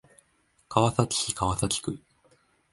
[0.67, 1.99] 川崎市川崎区